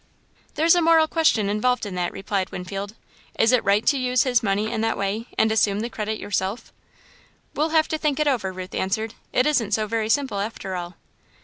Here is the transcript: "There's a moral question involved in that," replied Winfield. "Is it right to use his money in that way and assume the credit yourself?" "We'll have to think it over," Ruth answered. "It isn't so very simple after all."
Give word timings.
"There's 0.55 0.73
a 0.73 0.81
moral 0.81 1.07
question 1.07 1.47
involved 1.47 1.85
in 1.85 1.93
that," 1.93 2.11
replied 2.11 2.51
Winfield. 2.51 2.95
"Is 3.37 3.51
it 3.51 3.63
right 3.63 3.85
to 3.85 3.99
use 3.99 4.23
his 4.23 4.41
money 4.41 4.71
in 4.71 4.81
that 4.81 4.97
way 4.97 5.27
and 5.37 5.51
assume 5.51 5.81
the 5.81 5.91
credit 5.91 6.19
yourself?" 6.19 6.73
"We'll 7.53 7.69
have 7.69 7.87
to 7.89 7.99
think 7.99 8.19
it 8.19 8.27
over," 8.27 8.51
Ruth 8.51 8.73
answered. 8.73 9.13
"It 9.31 9.45
isn't 9.45 9.73
so 9.75 9.85
very 9.85 10.09
simple 10.09 10.39
after 10.39 10.73
all." 10.73 10.95